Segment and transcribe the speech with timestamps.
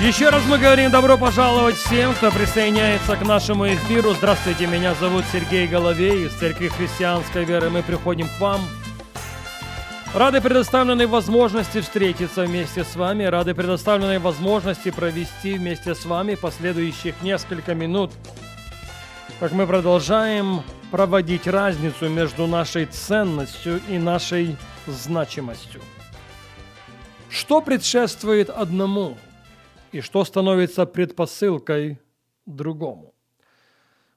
[0.00, 4.12] Еще раз мы говорим добро пожаловать всем, кто присоединяется к нашему эфиру.
[4.12, 7.70] Здравствуйте, меня зовут Сергей Головей из Церкви Христианской Веры.
[7.70, 8.60] Мы приходим к вам.
[10.12, 17.14] Рады предоставленной возможности встретиться вместе с вами, рады предоставленной возможности провести вместе с вами последующих
[17.22, 18.12] несколько минут,
[19.40, 25.80] как мы продолжаем проводить разницу между нашей ценностью и нашей значимостью.
[27.30, 29.16] Что предшествует одному–
[29.96, 31.98] и что становится предпосылкой
[32.44, 33.14] другому.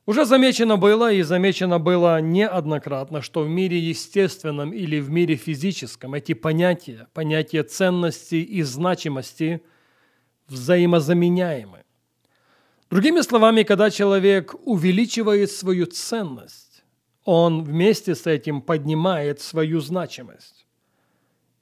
[0.06, 6.16] Уже замечено было и замечено было неоднократно, что в мире естественном или в мире физическом
[6.16, 9.62] эти понятия, понятия ценности и значимости
[10.48, 11.84] взаимозаменяемы.
[12.90, 16.84] Другими словами, когда человек увеличивает свою ценность,
[17.24, 20.66] он вместе с этим поднимает свою значимость.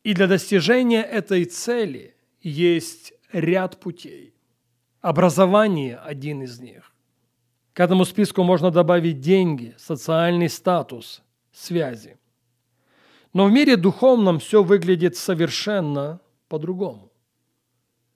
[0.04, 4.34] И для достижения этой цели есть ряд путей.
[5.02, 6.92] Образование– один из них.
[7.74, 12.18] К этому списку можно добавить деньги, социальный статус, связи.
[13.34, 17.12] Но в мире духовном все выглядит совершенно по-другому.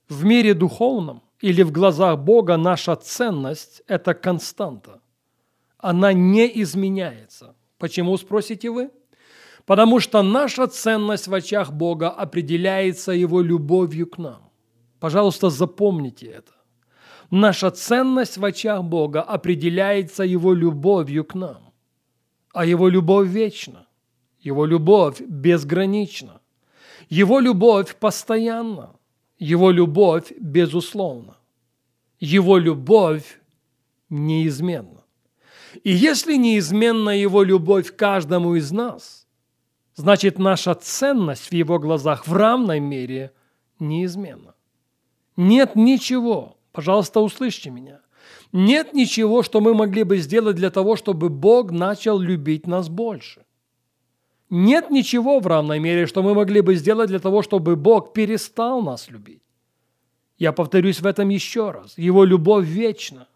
[0.09, 5.02] В мире духовном или в глазах Бога наша ценность– это константа.
[5.78, 7.56] Она не изменяется.
[7.78, 8.92] Почему, спросите вы?
[9.66, 14.50] Потому что наша ценность в очах Бога определяется Его любовью к нам.
[15.02, 16.52] Пожалуйста, запомните это.
[17.31, 21.73] Наша ценность в очах Бога определяется Его любовью к нам.
[22.53, 23.88] А Его любовь вечна.
[24.40, 26.40] Его любовь безгранична.
[27.09, 28.91] Его любовь постоянна.
[29.40, 31.35] Его любовь безусловна.
[32.19, 33.41] Его любовь
[34.09, 35.03] неизменна.
[35.84, 39.25] И если неизменна Его любовь каждому из нас,
[39.95, 43.31] значит наша ценность в Его глазах в равной мере
[43.79, 44.50] неизменна.
[45.38, 48.02] Нет ничего, пожалуйста, услышьте меня,
[48.52, 53.46] нет ничего, что мы могли бы сделать для того, чтобы Бог начал любить нас больше.
[54.50, 58.81] Нет ничего в равной мере, что мы могли бы сделать для того, чтобы Бог перестал
[58.81, 59.41] нас любить.
[60.38, 61.97] Я повторюсь в этом еще раз.
[61.97, 63.28] Его любовь вечна.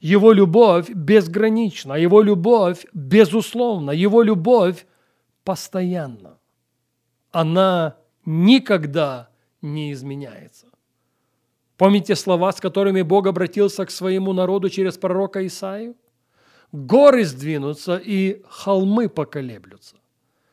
[0.00, 1.92] Его любовь безгранична.
[1.92, 3.92] Его любовь безусловна.
[3.92, 4.84] Его любовь
[5.44, 6.38] постоянна.
[7.30, 9.28] Она никогда
[9.62, 10.66] не изменяется.
[11.78, 15.94] Помните слова, с которыми Бог обратился к своему народу через пророка Исаию?
[16.72, 19.96] Горы сдвинутся и холмы поколеблются.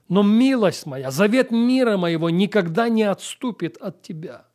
[0.08, 4.46] Но милость моя, завет мира моего никогда не отступит от тебя.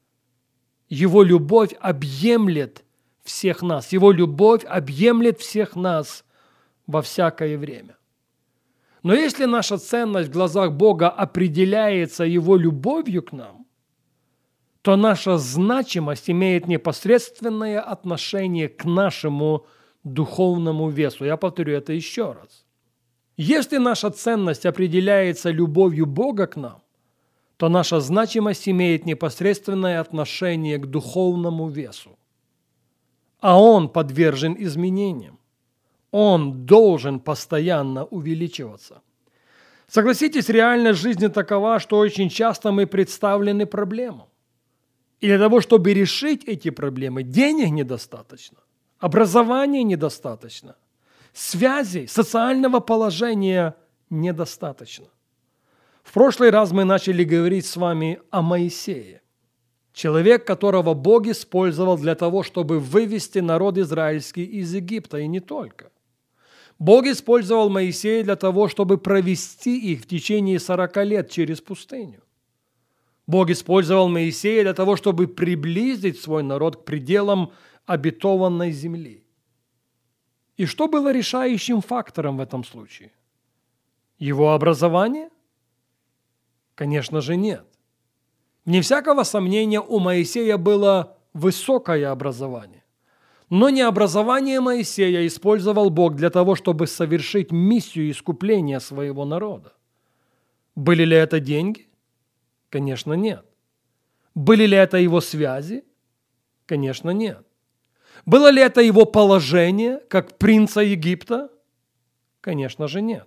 [0.89, 2.85] Его любовь объемлет
[3.25, 3.93] всех нас.
[3.93, 6.25] Его любовь объемлет всех нас
[6.87, 7.97] во всякое время.
[9.03, 13.60] Но если наша ценность в глазах Бога определяется Его любовью к нам,
[14.83, 19.67] то наша значимость имеет непосредственное отношение к нашему
[20.05, 21.25] духовному весу.
[21.25, 22.65] Я повторю это еще раз.
[23.37, 26.83] Если наша ценность определяется любовью Бога к нам,
[27.57, 32.19] то наша значимость имеет непосредственное отношение к духовному весу.
[33.41, 35.39] А он подвержен изменениям.
[36.11, 39.03] Он должен постоянно увеличиваться.
[39.89, 44.30] Согласитесь, реальность жизни такова, что очень часто мы представлены проблемам.
[45.21, 48.59] И для того, чтобы решить эти проблемы, денег недостаточно,
[48.99, 50.77] образования недостаточно,
[51.33, 53.77] связей, социального положения
[54.09, 55.07] недостаточно.
[56.03, 59.21] В прошлый раз мы начали говорить с вами о Моисее,
[59.93, 65.91] человек, которого Бог использовал для того, чтобы вывести народ израильский из Египта, и не только.
[66.79, 72.23] Бог использовал Моисея для того, чтобы провести их в течение 40 лет через пустыню.
[73.31, 77.53] Бог использовал Моисея для того, чтобы приблизить свой народ к пределам
[77.87, 79.25] обетованной земли.
[80.57, 83.13] И что было решающим фактором в этом случае?
[84.19, 85.29] Его образование?
[86.75, 87.65] Конечно же, нет.
[88.67, 92.83] Не всякого сомнения, у Моисея было высокое образование.
[93.49, 99.73] Но не образование Моисея использовал Бог для того, чтобы совершить миссию искупления своего народа.
[100.75, 101.90] Были ли это деньги?
[102.71, 103.45] Конечно, нет.
[104.35, 105.85] Были ли это его связи?
[106.67, 107.45] Конечно, нет.
[108.25, 111.51] Было ли это его положение, как принца Египта?
[112.41, 113.27] Конечно же, нет.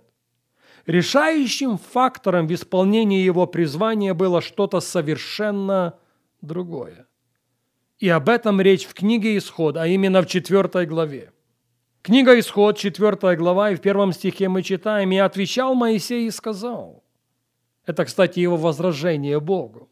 [0.86, 5.98] решающим фактором в исполнении его призвания было что-то совершенно
[6.42, 7.06] другое.
[7.98, 11.32] И об этом речь в книге «Исход», а именно в 4 главе.
[12.02, 17.03] Книга «Исход», 4 глава, и в первом стихе мы читаем, «И отвечал Моисей и сказал».
[17.86, 19.88] Это, кстати, его возражение Богу.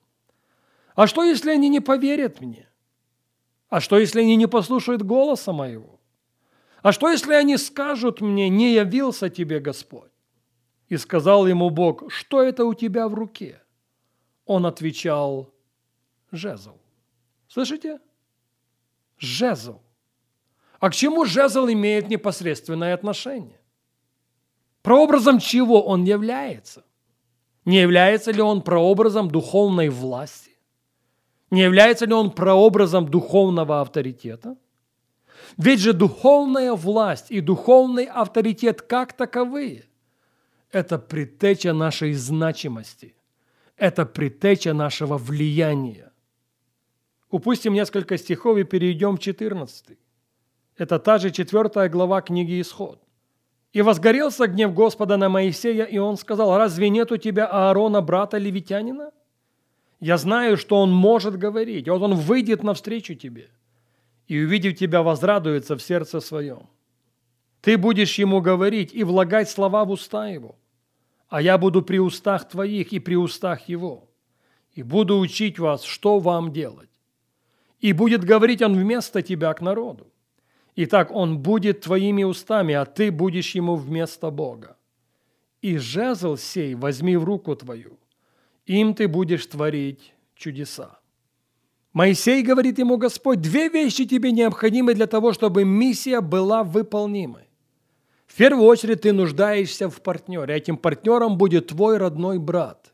[0.95, 2.69] «А что, если они не поверят мне?
[3.69, 5.99] А что, если они не послушают голоса моего?
[6.83, 10.11] А что, если они скажут мне, не явился тебе Господь?
[10.89, 13.63] И сказал ему Бог, что это у тебя в руке?
[14.45, 15.55] Он отвечал,
[16.33, 16.77] жезл.
[17.49, 18.01] Слышите?
[19.17, 19.81] Жезл.
[20.81, 23.61] А к чему жезл имеет непосредственное отношение?
[24.83, 26.85] Прообразом чего он является?
[27.65, 30.51] Не является ли он прообразом духовной власти?
[31.51, 34.57] Не является ли он прообразом духовного авторитета?
[35.57, 39.85] Ведь же духовная власть и духовный авторитет как таковые–
[40.73, 43.15] это предтеча нашей значимости,
[43.77, 46.11] это предтеча нашего влияния.
[47.31, 49.99] Упустим несколько стихов и перейдем в 14.
[50.79, 53.03] Это та же четвертая глава книги «Исход».
[53.73, 58.39] «И возгорелся гнев Господа на Моисея, и он сказал, разве нет у тебя Аарона, брата
[58.39, 59.11] Левитянина?»
[60.03, 61.89] Я знаю, что Он может говорить.
[61.89, 63.51] Вот Он выйдет навстречу тебе
[64.27, 66.69] и, увидев тебя, возрадуется в сердце своем.
[67.61, 70.57] Ты будешь Ему говорить и влагать слова в уста Его,
[71.29, 74.11] а я буду при устах твоих и при устах Его,
[74.73, 76.91] и буду учить вас, что вам делать.
[77.79, 80.09] И будет говорить Он вместо тебя к народу.
[80.77, 84.77] Итак, Он будет твоими устами, а ты будешь Ему вместо Бога.
[85.61, 87.99] И жезл сей возьми в руку твою,
[88.67, 90.99] им ты будешь творить чудеса.
[91.93, 97.49] Моисей, говорит ему Господь, две вещи тебе необходимы для того, чтобы миссия была выполнимой.
[98.27, 100.55] В первую очередь ты нуждаешься в партнере.
[100.55, 102.93] Этим партнером будет твой родной брат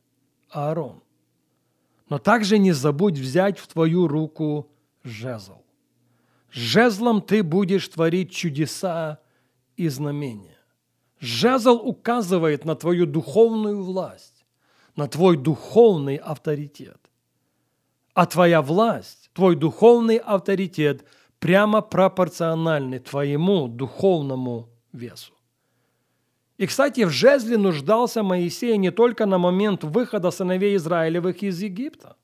[0.50, 1.00] Аарон.
[2.08, 4.68] Но также не забудь взять в твою руку
[5.04, 5.62] жезл.
[6.50, 9.20] Жезлом ты будешь творить чудеса
[9.76, 10.58] и знамения.
[11.20, 14.38] Жезл указывает на твою духовную власть
[14.98, 16.98] на твой духовный авторитет.
[18.14, 21.04] А твоя власть, твой духовный авторитет
[21.38, 25.32] прямо пропорциональны твоему духовному весу.
[26.56, 32.16] И, кстати, в жезле нуждался Моисей не только на момент выхода сыновей Израилевых из Египта.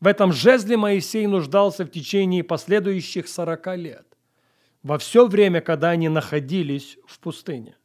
[0.00, 4.06] В этом жезле Моисей нуждался в течение последующих 40 лет,
[4.82, 7.76] во все время, когда они находились в пустыне.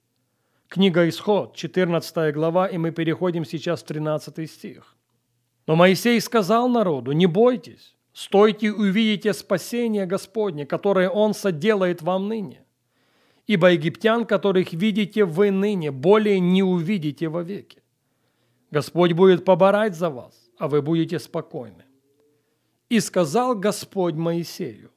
[0.70, 4.96] Книга Исход, 14 глава, и мы переходим сейчас в 13 стих.
[5.68, 12.30] Но Моисей сказал народу, не бойтесь, стойте и увидите спасение Господне, которое Он соделает вам
[12.30, 12.64] ныне.
[13.46, 17.84] Ибо египтян, которых видите вы ныне, более не увидите вовеки.
[18.72, 21.84] Господь будет поборать за вас, а вы будете спокойны.
[22.90, 24.92] И сказал Господь Моисею,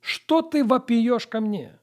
[0.00, 1.78] что ты вопиешь ко мне?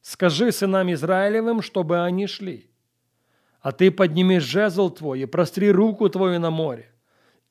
[0.00, 2.70] Скажи сынам Израилевым, чтобы они шли.
[3.60, 6.92] А ты подними жезл твой и простри руку твою на море,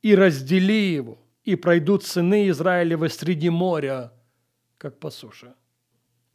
[0.01, 4.11] и раздели его, и пройдут сыны Израилевы среди моря,
[4.77, 5.53] как по суше.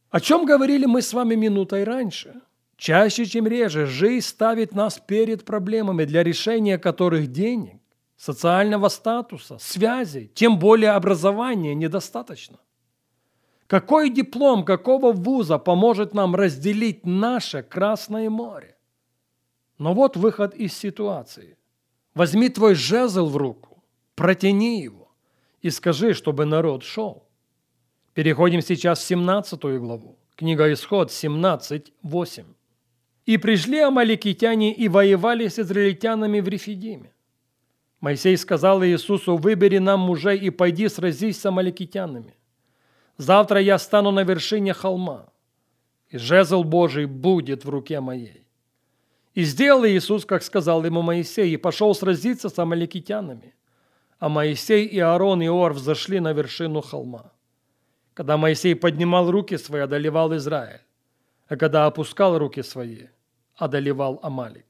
[0.09, 2.41] О чем говорили мы с вами минутой раньше?
[2.75, 7.76] Чаще, чем реже, жизнь ставит нас перед проблемами, для решения которых денег,
[8.17, 12.57] социального статуса, связей, тем более образования недостаточно.
[13.67, 18.75] Какой диплом какого вуза поможет нам разделить наше Красное море?
[19.77, 21.57] Но вот выход из ситуации.
[22.15, 23.83] Возьми твой жезл в руку,
[24.15, 25.11] протяни его
[25.61, 27.23] и скажи, чтобы народ шел.
[28.13, 30.17] Переходим сейчас в 17 главу.
[30.35, 32.45] Книга Исход 17.8.
[33.25, 37.11] «И пришли амаликитяне и воевали с израильтянами в Рефидиме.
[37.99, 42.35] Моисей сказал Иисусу, выбери нам мужей и пойди сразись с амаликитянами.
[43.17, 45.25] Завтра я стану на вершине холма,
[46.09, 48.45] и жезл Божий будет в руке моей.
[49.33, 53.55] И сделал Иисус, как сказал ему Моисей, и пошел сразиться с амаликитянами.
[54.19, 57.31] А Моисей и Аарон и Ор взошли на вершину холма.
[58.13, 60.81] Когда Моисей поднимал руки свои, одолевал Израиль,
[61.47, 63.07] а когда опускал руки свои,
[63.55, 64.65] одолевал Амалик.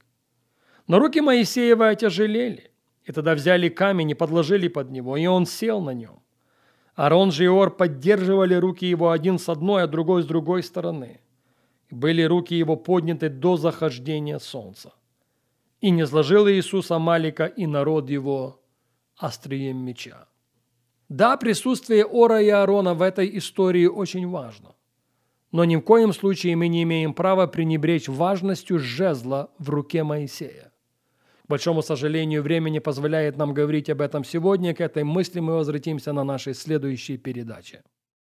[0.88, 2.72] Но руки Моисеева отяжелели,
[3.08, 6.20] и тогда взяли камень и подложили под него, и он сел на нем.
[6.94, 11.22] Арон же и Ор поддерживали руки его один с одной, а другой с другой стороны.
[11.90, 14.94] И были руки его подняты до захождения солнца.
[15.80, 18.60] И не сложил Иисус Амалика и народ его
[19.16, 20.28] острием меча.
[21.08, 24.76] Да, присутствие Ора и Аарона в этой истории очень важно.
[25.52, 30.74] но ни в коем случае мы не имеем права пренебречь важностью жезла в руке Моисея.
[31.48, 34.76] К большому сожалению, время не позволяет нам говорить об этом сегодня.
[34.76, 37.84] К этой мысли мы возвратимся на нашей следующей передаче.